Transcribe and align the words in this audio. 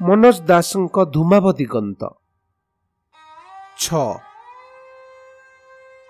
ମନୋଜ 0.00 0.36
ଦାସଙ୍କ 0.40 0.96
ଧୂମାବ 1.04 1.52
ଦିଗନ୍ତ। 1.52 2.02
ଛଅ 3.78 4.10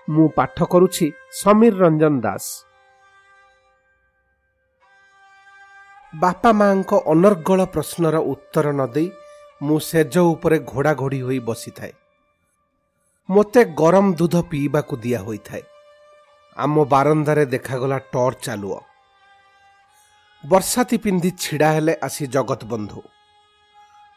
ମୁଁ 0.09 0.27
ପାଠ 0.29 0.57
କରୁଛି 0.63 1.07
ସମୀର 1.31 1.73
ରଞ୍ଜନ 1.79 2.15
ଦାସ। 2.21 2.45
ବାପା 6.13 6.51
ମାଙ୍କ 6.51 6.91
ଅନର୍ଗଳ 7.13 7.59
ପ୍ରଶ୍ନର 7.65 8.15
ଉତ୍ତର 8.17 8.65
ନ 8.71 8.81
ଦେଇ 8.93 9.07
ମୁଁ 9.61 9.79
ସେଜ 9.79 10.15
ଉପରେ 10.33 10.57
ଘୋଡ଼ା 10.59 10.93
ଘୋଡ଼ି 10.93 11.21
ହୋଇ 11.21 11.39
ବସିଥାଏ। 11.39 11.93
ମୋତେ 13.29 13.61
ଗରମ 13.81 14.07
ଦୁଧ 14.13 14.35
ପିଇବାକୁ 14.51 14.93
ଦିଆ 14.97 15.19
ହୋଇଥାଏ। 15.19 15.63
ଆମ 16.57 16.75
ବାରନ୍ଦାରେ 16.85 17.45
ଦେଖାଗଲା 17.45 17.97
ଟର୍ଚ୍ଚ 18.13 18.45
ଆଲୁଅ। 18.49 18.79
ବର୍ଷାତି 20.43 20.97
ପିନ୍ଧି 20.97 21.29
ଛିଡ଼ା 21.41 21.69
ହେଲେ 21.73 21.93
ଆସି 22.01 22.23
ଜଗତ 22.27 22.61
ବନ୍ଧୁ 22.65 23.01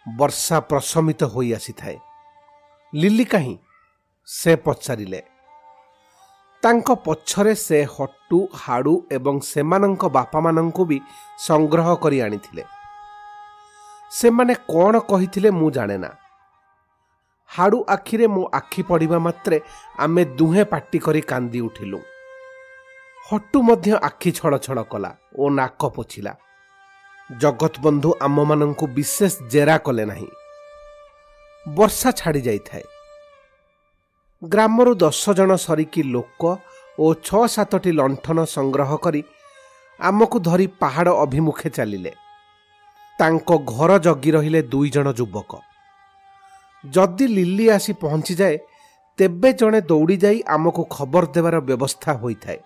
ବର୍ଷା 0.09 0.61
ପ୍ରଶମିତ 0.61 1.25
ହୋଇ 1.25 1.55
ଆସିଥାଏ। 1.55 1.99
ଲିଲି 2.95 3.25
କାହିଁ? 3.25 3.59
ସେ 4.27 4.57
ପଚାରିଲେ। 4.57 5.23
ତାଙ୍କ 6.63 6.89
ପଛରେ 6.93 7.55
ସେ 7.55 7.79
ହଟୁ 7.85 8.49
ହାଡ଼ୁ 8.55 8.95
ଏବଂ 9.11 9.41
ସେମାନଙ୍କ 9.41 10.03
ବାପାମାନଙ୍କୁ 10.09 10.83
ବି 10.85 11.01
ସଂଗ୍ରହ 11.39 11.95
କରି 11.95 12.21
ଆଣିଥିଲେ। 12.21 12.65
ସେମାନେ 14.13 14.55
କ'ଣ 14.55 14.99
କହିଥିଲେ 14.99 15.51
ମୁଁ 15.51 15.71
ଜାଣେ 15.71 15.97
ନା 15.97 16.11
ହାଡ଼ୁ 17.51 17.85
ଆଖିରେ 17.89 18.27
ମୋ 18.27 18.43
ଆଖି 18.53 18.83
ପଡ଼ିବା 18.83 19.19
ମାତ୍ରେ 19.19 19.61
ଆମେ 19.99 20.25
ଦୁହେଁ 20.25 20.65
ପାଟି 20.65 20.99
କରି 20.99 21.21
କାନ୍ଦି 21.21 21.61
ଉଠିଲୁ। 21.61 22.01
ହଟୁ 23.31 23.59
ମଧ୍ୟ 23.63 23.93
ଆଖି 24.03 24.31
ଛଳ 24.33 24.53
ଛଳ 24.59 24.83
କଲା 24.83 25.11
ଓ 25.39 25.49
ନାକ 25.51 25.81
ପୋଛିଲା। 25.87 26.33
ଜଗତବନ୍ଧୁ 27.41 28.15
ଆମମାନଙ୍କୁ 28.21 28.87
ବିଶେଷ 28.87 29.33
ଜେରା 29.49 29.79
କଲେ 29.79 30.05
ନାହିଁ। 30.05 30.29
ବର୍ଷା 31.69 32.11
ଛାଡ଼ି 32.11 32.41
ଯାଇଥାଏ। 32.41 32.83
ଗ୍ରାମରୁ 34.45 34.95
ଦଶ 34.95 35.31
ଜଣ 35.31 35.55
ସରିକି 35.55 36.03
ଲୋକ 36.03 36.59
ଓ 36.99 37.15
ଛଅ 37.15 37.47
ସାତଟି 37.47 37.93
ଲଣ୍ଠନ 37.93 38.45
ସଂଗ୍ରହ 38.45 38.97
କରି 38.97 39.23
ଆମକୁ 40.01 40.39
ଧରି 40.39 40.67
ପାହାଡ଼ 40.67 41.11
ଅଭିମୁଖେ 41.11 41.71
ଚାଲିଲେ। 41.71 42.13
ତାଙ୍କ 43.19 43.59
ଘର 43.67 43.99
ଜଗି 43.99 44.31
ରହିଲେ 44.31 44.63
ଦୁଇ 44.63 44.91
ଜଣ 44.91 45.13
ଯୁବକ। 45.13 45.61
ଯଦି 46.91 47.27
ଲିଲି 47.27 47.71
ଆସି 47.71 47.93
ପହଞ୍ଚିଯାଏ 47.93 48.59
ତେବେ 49.17 49.53
ଜଣେ 49.53 49.81
ଦୌଡ଼ି 49.81 50.17
ଯାଇ 50.17 50.43
ଆମକୁ 50.49 50.85
ଖବର 50.91 51.27
ଦେବାର 51.27 51.61
ବ୍ୟବସ୍ଥା 51.61 52.13
ହୋଇଥାଏ। 52.13 52.59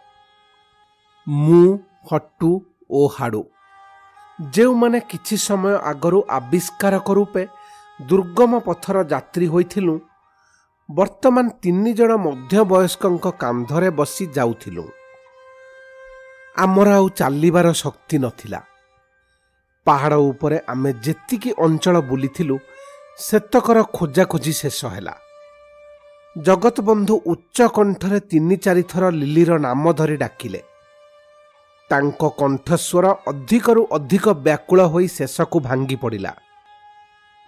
ମୁଁ 1.28 1.78
ହଟୁ 2.12 2.66
ଓ 2.90 3.06
ହାଡ଼ୁ 3.06 3.44
ଯେଉଁମାନେ 4.38 5.00
କିଛି 5.00 5.36
ସମୟ 5.36 5.74
ଆଗରୁ 5.82 6.18
ଆବିଷ୍କାରକ 6.28 7.08
ରୂପେ 7.10 7.42
ଦୁର୍ଗମ 8.08 8.52
ପଥର 8.58 8.96
ଯାତ୍ରୀ 9.04 9.46
ହୋଇଥିଲୁ 9.46 9.94
ବର୍ତ୍ତମାନ 10.88 11.48
ତିନି 11.62 11.92
ଜଣ 11.92 12.10
ମଧ୍ୟବୟସ୍କଙ୍କ 12.16 13.26
କାନ୍ଧରେ 13.40 13.90
ବସି 13.90 14.24
ଯାଉଥିଲୁ। 14.26 14.84
ଆମର 16.56 16.88
ଆଉ 16.88 17.08
ଚାଲିବାର 17.08 17.72
ଶକ୍ତି 17.72 18.16
ନଥିଲା। 18.18 18.60
ପାହାଡ଼ 19.86 20.14
ଉପରେ 20.14 20.58
ଆମେ 20.68 20.90
ଯେତିକି 20.92 21.50
ଅଞ୍ଚଳ 21.58 21.96
ବୁଲିଥିଲୁ 22.00 22.56
ସେତକର 23.18 23.78
ଖୋଜାଖୋଜି 23.96 24.52
ଶେଷ 24.52 24.80
ହେଲା। 24.86 25.14
ଜଗତବନ୍ଧୁ 26.36 27.14
ଉଚ୍ଚ 27.26 27.58
କଣ୍ଠରେ 27.68 28.20
ତିନି 28.20 28.56
ଚାରିଥର 28.56 29.04
ଲିଲିର 29.10 29.58
ନାମ 29.58 29.92
ଧରି 29.92 30.16
ଡାକିଲେ। 30.16 30.60
ତାଙ୍କ 31.90 32.22
କଣ୍ଠସ୍ୱର 32.40 33.06
ଅଧିକରୁ 33.30 33.82
ଅଧିକ 33.96 34.24
ବ୍ୟାକୁଳ 34.46 34.80
ହୋଇ 34.92 35.06
ଶେଷକୁ 35.08 35.58
ଭାଙ୍ଗି 35.66 35.96
ପଡ଼ିଲା। 36.02 36.32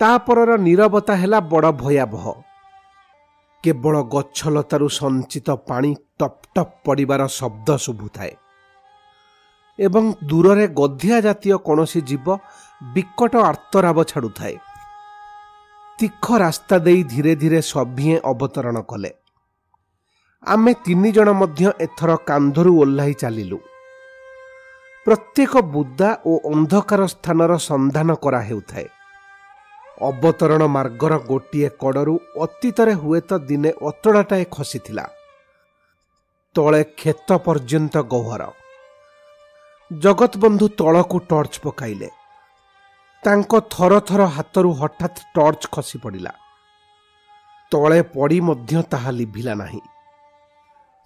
ତାପରର 0.00 0.50
ନିରବତା 0.66 1.14
ହେଲା 1.20 1.38
ବଡ଼ 1.52 1.70
ଭୟାବହ। 1.82 2.24
କେବଳ 3.64 3.94
ଗଛଲତାରୁ 4.14 4.88
ସଞ୍ଚିତ 4.98 5.48
ପାଣି 5.68 5.90
ଟପ୍ 6.18 6.42
ଟପ୍ 6.54 6.74
ପଡ଼ିବାର 6.84 7.22
ଶବ୍ଦ 7.38 7.68
ଶୁଭୁଥାଏ 7.84 8.32
ଏବଂ 9.78 10.04
ଦୂରରେ 10.24 10.66
ଗଧିଆ 10.80 11.18
ଜାତୀୟ 11.20 11.56
କୌଣସି 11.66 12.00
ଜୀବ 12.08 12.26
ବିକଟ 12.80 13.32
ଆର୍ତ୍ତରାବ 13.50 13.98
ଛାଡ଼ୁଥାଏ। 14.10 14.56
ତୀଖ 15.98 16.24
ରାସ୍ତା 16.44 16.76
ଦେଇ 16.86 17.00
ଧୀରେ 17.12 17.32
ଧୀରେ 17.42 17.60
ସଭିଏଁ 17.72 18.18
ଅବତରଣ 18.24 18.76
କଲେ। 18.90 19.10
ଆମେ 20.42 20.72
ତିନି 20.84 21.10
ଜଣ 21.12 21.28
ମଧ୍ୟ 21.40 21.62
ଏଥର 21.86 22.10
କାନ୍ଧରୁ 22.28 22.72
ଓହ୍ଲାଇ 22.82 23.14
ଚାଲିଲୁ। 23.22 23.58
ପ୍ରତ୍ୟେକ 25.08 25.60
ବୁଦା 25.74 26.08
ଓ 26.26 26.32
ଅନ୍ଧକାର 26.44 27.06
ସ୍ଥାନର 27.06 27.52
ସନ୍ଧାନ 27.58 28.08
କରାହେଉଥାଏ। 28.14 28.88
ଅବତରଣ 30.00 30.62
ମାର୍ଗର 30.66 31.14
ଗୋଟିଏ 31.18 31.68
କଡ଼ରୁ 31.82 32.14
ଅତୀତରେ 32.40 32.94
ହୁଏତ 32.94 33.30
ଦିନେ 33.38 33.70
ଅତଡ଼ାଟାଏ 33.90 34.44
ଖସିଥିଲା। 34.50 35.04
ତଳେ 36.54 36.82
କ୍ଷେତ 36.98 37.28
ପର୍ଯ୍ୟନ୍ତ 37.46 37.94
ଗହ୍ୱର। 38.12 38.42
ଜଗତବନ୍ଧୁ 39.90 40.66
ତଳକୁ 40.80 41.18
ଟର୍ଚ୍ଚ 41.30 41.56
ପକାଇଲେ। 41.64 42.08
ତାଙ୍କ 43.22 43.52
ଥର 43.70 43.92
ଥର 44.00 44.22
ହାତରୁ 44.26 44.70
ହଠାତ୍ 44.72 45.18
ଟର୍ଚ୍ଚ 45.34 45.62
ଖସି 45.72 45.96
ପଡ଼ିଲା 45.98 46.32
ତଳେ 47.72 48.00
ପଡ଼ି 48.14 48.38
ମଧ୍ୟ 48.40 48.82
ତାହା 48.90 49.10
ଲିଭିଲା 49.10 49.54
ନାହିଁ। 49.54 49.82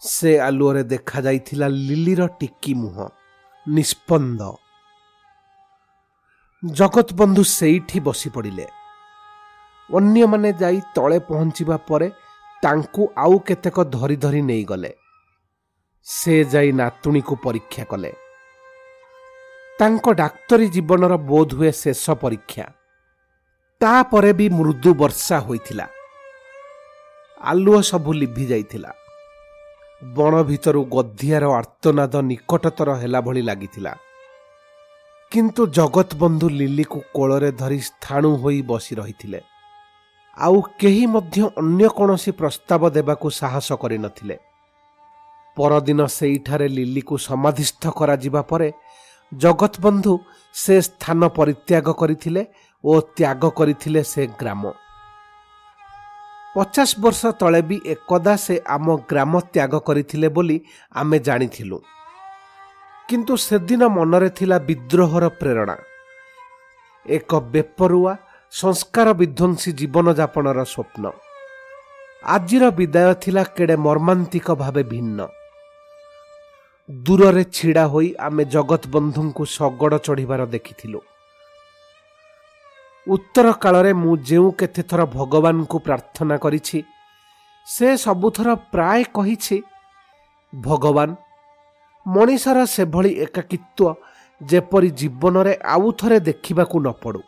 ସେ 0.02 0.30
ଆଲୁଅରେ 0.40 0.82
ଦେଖାଯାଇଥିଲା 0.84 1.66
ଲିଲିର 1.68 2.22
ଟିକି 2.40 2.74
ମୁହଁ। 2.74 3.21
ନିଷ୍ପନ୍ଦ 3.66 4.42
ଜଗତବନ୍ଧୁ 6.62 7.42
ସେଇଠି 7.42 8.00
ବସି 8.00 8.28
ପଡ଼ିଲେ 8.30 8.66
ଅନ୍ୟମାନେ 9.90 10.52
ଯାଇ 10.52 10.80
ତଳେ 10.94 11.18
ପହଞ୍ଚିବା 11.18 11.76
ପରେ 11.76 12.08
ତାଙ୍କୁ 12.62 13.02
ଆଉ 13.16 13.38
କେତେକ 13.38 13.76
ଧରି 13.84 14.16
ଧରି 14.16 14.42
ନେଇଗଲେ। 14.42 14.92
ସେ 16.06 16.44
ଯାଇ 16.44 16.72
ନାତୁଣୀକୁ 16.72 17.34
ପରୀକ୍ଷା 17.36 17.84
କଲେ। 17.84 18.12
ତାଙ୍କ 19.78 20.06
ଡାକ୍ତରୀ 20.12 20.66
ଜୀବନର 20.68 21.16
ବୋଧହୁଏ 21.16 21.70
ଶେଷ 21.72 22.10
ପରୀକ୍ଷା। 22.10 22.66
ତାପରେ 23.80 24.32
ବି 24.32 24.48
ମୃଦୁ 24.48 24.90
ବର୍ଷା 24.94 25.38
ହୋଇଥିଲା। 25.38 25.86
ଆଲୁଅ 27.40 27.80
ସବୁ 27.82 28.12
ଲିଭି 28.12 28.44
ଯାଇଥିଲା 28.46 28.90
ବଣ 30.02 30.42
ଭିତରୁ 30.42 30.80
ଗଧିଆର 30.84 31.44
ଆର୍ତ୍ତନାଦ 31.60 32.14
ନିକଟତର 32.30 32.90
ହେଲା 32.94 33.20
ଭଳି 33.20 33.42
ଲାଗିଥିଲା। 33.42 33.92
କିନ୍ତୁ 35.32 35.62
ଜଗତବନ୍ଧୁ 35.66 36.46
ଲିଲିକୁ 36.50 36.98
କୋଳରେ 37.14 37.50
ଧରି 37.52 37.80
ସ୍ଥାଣୁ 37.80 38.30
ହୋଇ 38.36 38.62
ବସି 38.62 38.94
ରହିଥିଲେ। 38.94 39.40
ଆଉ 40.36 40.56
କେହି 40.80 41.04
ମଧ୍ୟ 41.06 41.38
ଅନ୍ୟ 41.60 41.88
କୌଣସି 41.96 42.30
ପ୍ରସ୍ତାବ 42.40 42.82
ଦେବାକୁ 42.96 43.26
ସାହସ 43.30 43.68
କରିନଥିଲେ 43.72 44.36
ପରଦିନ 45.56 46.00
ସେଇଠାରେ 46.06 46.66
ଲିଲିକୁ 46.68 47.14
ସମାଧିସ୍ଥ 47.28 47.82
କରାଯିବା 47.98 48.42
ପରେ 48.42 48.68
ଜଗତବନ୍ଧୁ 49.32 50.12
ସେ 50.54 50.74
ସ୍ଥାନ 50.80 51.20
ପରିତ୍ୟାଗ 51.28 51.86
କରିଥିଲେ 52.00 52.42
ଓ 52.84 52.92
ତ୍ୟାଗ 53.00 53.42
କରିଥିଲେ 53.58 54.00
ସେ 54.02 54.22
ଗ୍ରାମ। 54.40 54.62
ପଚାଶ 56.55 56.89
ବର୍ଷ 56.99 57.21
ତଳେ 57.39 57.61
ବି 57.69 57.77
ଏକଦା 57.93 58.33
ସେ 58.43 58.55
ଆମ 58.75 58.87
ଗ୍ରାମ 59.09 59.33
ତ୍ୟାଗ 59.47 59.73
କରିଥିଲେ 59.87 60.27
ବୋଲି 60.35 60.57
ଆମେ 60.95 61.17
ଜାଣିଥିଲୁ 61.27 61.77
କିନ୍ତୁ 63.09 63.33
ସେଦିନ 63.39 63.81
ମନରେ 63.97 64.29
ଥିଲା 64.37 64.57
ବିଦ୍ରୋହର 64.69 65.25
ପ୍ରେରଣା 65.41 65.75
ଏକ 67.05 67.31
ବେପରୁଆ 67.53 68.13
ସଂସ୍କାର 68.53 69.07
ବିଧ୍ୱଂସୀ 69.21 69.69
ଜୀବନଯାପନର 69.79 70.59
ସ୍ୱପ୍ନ 70.73 71.03
ଆଜିର 72.27 72.63
ବିଦାୟ 72.79 73.13
ଥିଲା 73.23 73.43
କେଡ଼େ 73.55 73.75
ମର୍ମାନ୍ତିକ 73.85 74.47
ଭାବେ 74.61 74.83
ଭିନ୍ନ 74.91 75.19
ଦୂରରେ 76.89 77.43
ଛିଡ଼ା 77.55 77.85
ହୋଇ 77.93 78.09
ଆମେ 78.19 78.43
ଜଗତବନ୍ଧୁଙ୍କୁ 78.53 79.43
ଶଗଡ଼ 79.55 79.95
ଚଢ଼ିବାର 80.05 80.41
ଦେଖିଥିଲୁ 80.55 80.99
ଉତ୍ତର 83.06 83.52
କାଳରେ 83.62 83.92
ମୁଁ 83.92 84.14
ଯେଉଁ 84.28 84.50
କେତେଥର 84.60 85.00
ଭଗବାନଙ୍କୁ 85.14 85.78
ପ୍ରାର୍ଥନା 85.86 86.36
କରିଛି 86.44 86.78
ସେ 87.66 87.88
ସବୁଥର 88.04 88.48
ପ୍ରାୟ 88.72 89.02
କହିଛି 89.16 89.56
ଭଗବାନ 90.52 91.08
ମଣିଷର 92.06 92.58
ସେଭଳି 92.74 93.10
ଏକାକିତ୍ୱ 93.24 93.96
ଯେପରି 94.40 94.88
ଜୀବନରେ 95.00 95.54
ଆଉ 95.74 95.86
ଥରେ 95.98 96.18
ଦେଖିବାକୁ 96.28 96.76
ନ 96.78 96.88
ପଡ଼ୁ। 97.02 97.20